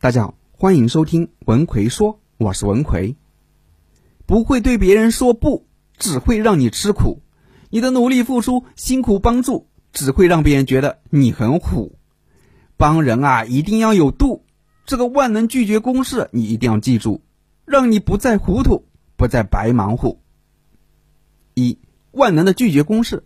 [0.00, 3.16] 大家好，欢迎收听文奎说，我是文奎。
[4.26, 7.20] 不会对别人说不，只会让你吃苦。
[7.68, 11.98] 你的努力付出、辛苦帮助，只会让别人觉得你很虎。
[12.76, 14.44] 帮人啊，一定要有度。
[14.86, 17.22] 这个万能拒绝公式，你一定要记住，
[17.64, 18.86] 让你不再糊涂，
[19.16, 20.20] 不再白忙活。
[21.54, 21.76] 一
[22.12, 23.24] 万能的拒绝公式：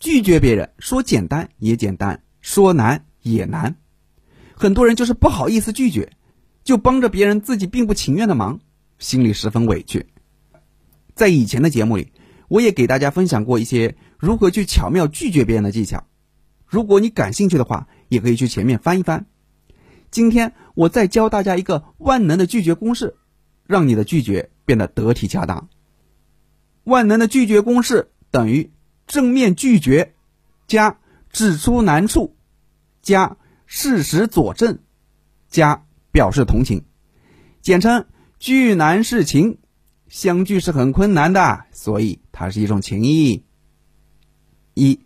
[0.00, 3.76] 拒绝别人，说简单也简单，说难也难。
[4.56, 6.12] 很多人就是不好意思拒绝，
[6.62, 8.60] 就帮着别人自己并不情愿的忙，
[8.98, 10.06] 心里十分委屈。
[11.14, 12.12] 在以前的节目里，
[12.48, 16.06] 我也给大家分享过一些如何去巧妙拒绝别人的技巧。
[16.66, 19.26] 如果你感兴趣的话，也可以去前面翻一翻。
[20.10, 23.16] 今天我再教大家一个万能的拒绝公式，
[23.66, 25.68] 让你的拒绝变得得体恰当。
[26.84, 28.70] 万能的拒绝公式等于
[29.06, 30.14] 正面拒绝
[30.68, 30.98] 加
[31.32, 32.36] 指出难处
[33.02, 33.36] 加。
[33.76, 34.78] 事实佐证，
[35.48, 36.84] 加表示同情，
[37.60, 38.06] 简称
[38.38, 39.58] 拒难事情。
[40.06, 43.44] 相聚是很困难的，所以它是一种情谊。
[44.74, 45.00] 一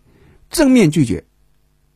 [0.51, 1.25] 正面拒绝，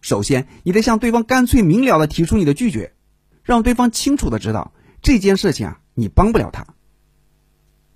[0.01, 2.95] 首先你得向对方干脆明了的提出你的拒绝，
[3.43, 6.65] 让对方清楚的知道这件事情啊你帮不了他。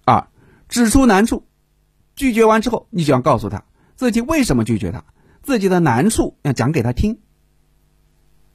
[0.06, 0.30] 二
[0.69, 1.47] 指出难处，
[2.16, 5.03] 拒绝完之后，你就要告诉他自己为什么拒绝他，
[5.41, 7.22] 自己的难处要讲给他听。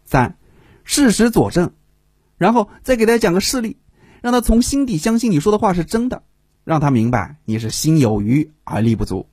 [0.04, 0.36] 三，
[0.84, 1.72] 事实佐证，
[2.36, 3.76] 然后再给他讲个事例，
[4.20, 6.22] 让他从心底相信你说的话是真的，
[6.64, 9.26] 让他明白你是心有余而力不足。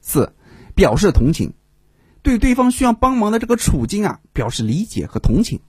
[0.00, 0.34] 四，
[0.74, 1.52] 表示同情，
[2.22, 5.60] 对对方需要帮忙的这个处境啊表示理解和同情。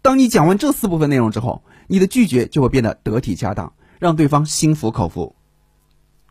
[0.00, 5.34] 当你讲完这四部分内容之后，你的拒绝就会变得得体恰当，让对方心服口服。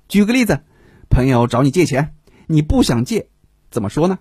[0.08, 0.62] 举个例子，
[1.10, 2.16] 朋友找你借钱，
[2.48, 3.28] 你不想借，
[3.70, 4.20] 怎么说呢？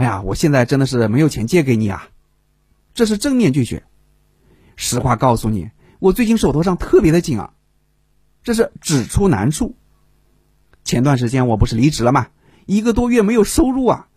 [0.00, 2.08] 哎呀，我现在真的是没有钱借给你啊，
[2.94, 3.84] 这是正面拒绝。
[4.74, 7.52] 实话告诉你，我最近手头上特别的紧啊，
[8.42, 9.76] 这是指出难处。
[10.84, 12.28] 前段时间我不是离职了吗？
[12.64, 14.08] 一个多月没有收入啊，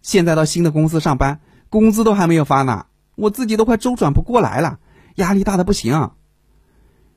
[0.00, 4.80] 现在到新的公司上班，工资都还没有发呢，我自己都快周转不过来了，
[5.16, 6.12] 压力大的不行。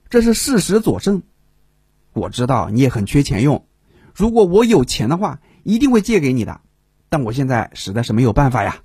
[0.09, 1.23] 这是事实佐证。
[2.11, 3.65] 我知道你也很缺钱用，
[4.13, 6.59] 如果我有钱的话，一定会借给你的。
[7.09, 8.83] 但我现在实在是没有办法呀。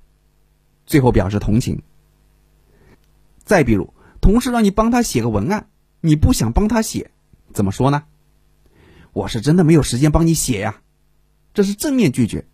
[0.87, 1.83] 最后表示同情。
[3.45, 5.69] 再比如，同事让你帮他写个文案，
[6.01, 7.11] 你不想帮他写，
[7.53, 8.05] 怎么说呢？
[9.12, 10.81] 我是真的没有时间帮你写呀。
[11.53, 12.47] 这是正面拒绝。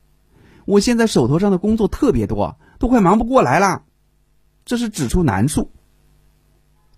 [0.67, 3.85] 我现在手头上的工作特别多，都快忙不过来了。
[4.65, 5.71] 这是指出难处。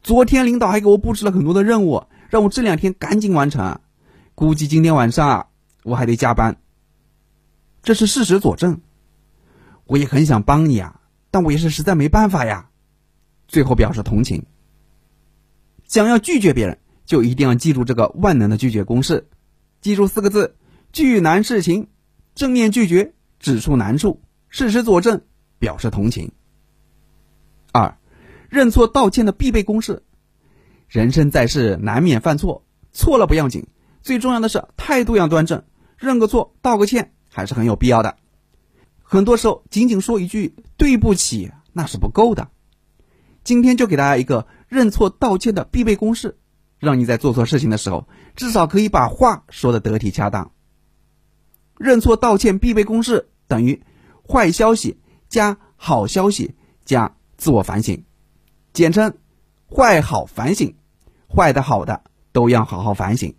[0.02, 3.80] 昨天领导还给我布置了很多的任务，让我这两天赶紧完成。
[4.34, 5.46] 估计今天晚上啊，
[5.84, 6.56] 我还得加班。
[7.82, 8.80] 这是事实佐证，
[9.86, 11.00] 我也很想帮你啊，
[11.30, 12.70] 但我也是实在没办法呀。
[13.48, 14.46] 最后表示同情。
[15.84, 19.28] 想要拒绝别人，就一定要记住这个万能的拒绝公式，
[19.80, 20.56] 记住四个字：
[20.92, 21.88] 拒难事情，
[22.34, 25.22] 正面拒绝，指出难处，事实佐证，
[25.58, 26.32] 表示同情。
[27.72, 27.98] 二，
[28.48, 30.02] 认错道歉的必备公式。
[30.88, 33.66] 人生在世，难免犯错，错了不要紧，
[34.02, 35.64] 最重要的是态度要端正，
[35.98, 37.11] 认个错，道个歉。
[37.32, 38.16] 还是很有必要的。
[39.02, 42.50] 很多时候，仅仅说一句“对不起”那是不够的。
[43.42, 46.38] 今天就给大家一个认错道歉的必备公式，
[46.78, 48.06] 让你在做错事情的时候，
[48.36, 50.52] 至少可以把话说的得体恰当。
[51.78, 53.82] 认错道歉必备公式等于
[54.26, 56.54] 坏消息加好消息
[56.84, 58.04] 加自我反省，
[58.72, 59.18] 简称
[59.68, 60.76] 坏好反省，
[61.28, 63.34] 坏的好的都要好好反省。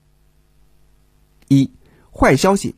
[1.48, 1.72] 一
[2.12, 2.76] 坏消息。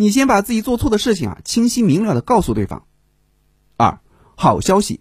[0.00, 2.86] 你先把自己做错的事情啊，清晰明了的告诉对方。
[3.76, 3.98] 二，
[4.36, 5.00] 好消息，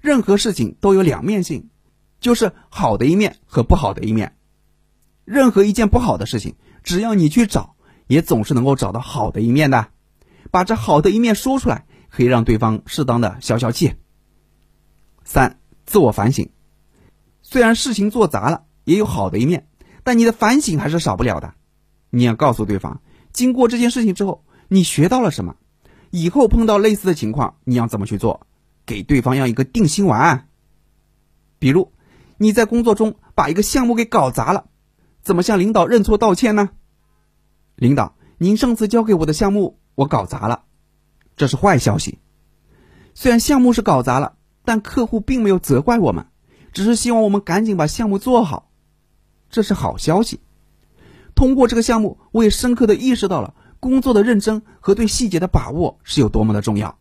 [0.00, 1.70] 任何事情都有两面性，
[2.18, 4.36] 就是好的一面和不好的一面。
[5.24, 7.76] 任何一件不好的事情，只要你去找，
[8.08, 9.90] 也总是能够找到好的一面的。
[10.50, 13.94] 把这好的一面说出来，可以让对方适当的消消气。
[15.22, 16.50] 三，自我反省，
[17.42, 19.68] 虽然事情做砸了，也有好的一面，
[20.02, 21.54] 但你的反省还是少不了的。
[22.10, 23.00] 你要告诉对方。
[23.32, 25.56] 经过这件事情之后，你学到了什么？
[26.10, 28.46] 以后碰到类似的情况，你要怎么去做？
[28.84, 30.48] 给对方要一个定心丸。
[31.58, 31.92] 比如
[32.36, 34.66] 你在工作中把一个项目给搞砸了，
[35.22, 36.70] 怎么向领导认错道歉呢？
[37.76, 40.64] 领导，您上次交给我的项目我搞砸了，
[41.36, 42.18] 这是坏消息。
[43.14, 46.26] 虽然项目是搞砸了，但客户并没有责怪我们，
[46.72, 48.70] 只是希望我们赶紧把项目做好，
[49.48, 50.40] 这是好消息。
[51.34, 56.98] 通过这个项目，我也深刻的意识到了工作的认真和对细节的把握是有多么的重要。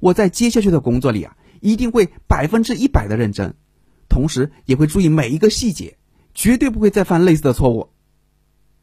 [0.00, 3.54] 我在接下去的工作里啊，一定会百分之一百的认真，
[4.08, 5.98] 同时也会注意每一个细节，
[6.34, 7.90] 绝对不会再犯类似的错误。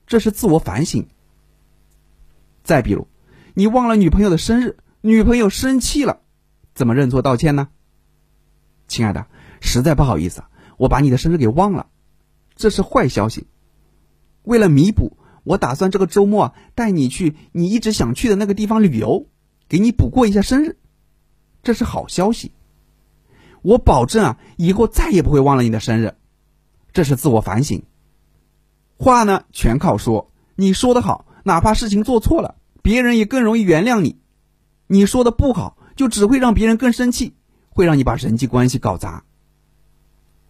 [0.06, 1.08] 这是自我反省。
[2.64, 3.08] 再比如，
[3.56, 6.22] 你忘了女朋友的生日，女朋友生气了，
[6.76, 7.70] 怎么认错道歉呢？
[8.88, 9.26] 亲爱的，
[9.60, 10.44] 实在不好意思，
[10.78, 11.88] 我把你的生日给忘了，
[12.56, 13.48] 这是坏消息。
[14.48, 19.28] 为了弥补，我打算这个周末带你去你一直想去的那个地方旅游，
[19.68, 20.78] 给你补过一下生日，
[21.64, 22.54] 这是好消息。
[23.62, 26.16] 我保证啊，以后再也不会忘了你的生日，
[26.94, 27.84] 这是自我反省。
[28.98, 34.16] 话呢全靠说，你说的好，哪怕事情做错了，别人也更容易原谅你；
[34.88, 37.36] 你说的不好，就只会让别人更生气，
[37.70, 39.26] 会让你把人际关系搞砸。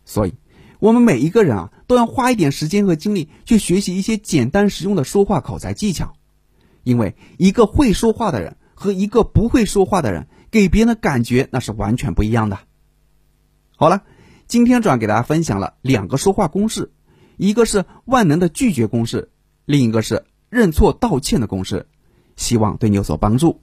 [0.05, 0.35] 所以，
[0.79, 6.13] 我们每一个人啊，都要花一点时间和精力去学习一些简单实用的说话口才技巧，
[6.83, 12.59] 因为一个会说话的人和一个不会说话的人，给别人的感觉那是完全不一样的。
[13.75, 14.03] 好了，
[14.47, 16.91] 今天主要给大家分享了两个说话公式。
[17.37, 19.29] 一个是万能的拒绝公式，
[19.65, 21.85] 另一个是认错道歉的公式，
[22.35, 23.61] 希望对你有所帮助。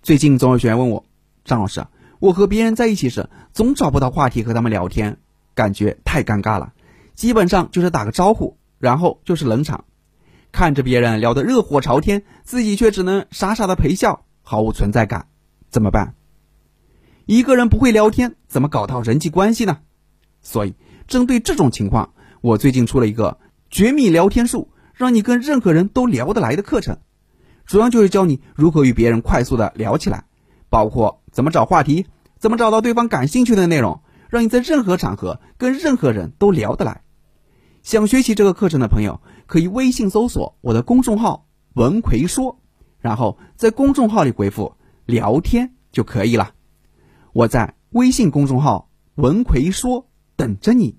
[0.00, 1.04] 最近总有学员问我，
[1.44, 1.84] 张老师，
[2.18, 5.18] 我和别人在一起时总找不到话题和他们聊天，
[5.54, 6.72] 感觉太尴尬了，
[7.14, 9.84] 基本上就是打个招呼，然后就是冷场，
[10.52, 15.28] 看着别人聊得热火朝天，自己却只能傻傻的陪笑，毫无存在感，
[15.70, 16.14] 怎么办？
[17.24, 19.78] 一个人不会聊天，怎么搞到人际关系呢？
[20.40, 20.74] 所以。
[21.08, 23.38] 针对这种情况，我最近出了一个
[23.70, 26.98] 绝密聊天术，让你跟任何人都聊得来的课程，
[27.64, 30.24] 主要就是教你如何与别人快速的聊起来，
[30.68, 32.06] 包括怎么找话题，
[32.38, 34.00] 怎么找到对方感兴趣的内容，
[34.30, 37.02] 让你在任何场合跟任何人都聊得来。
[37.82, 41.46] 想学习这个课程的朋友，可以微信搜索我的公众号
[41.76, 42.58] “文奎说”，
[42.98, 46.52] 然后在公众号里回复“聊天”就可以了。
[47.34, 50.08] 我在微信公众号“文奎说”。
[50.36, 50.98] 等着你。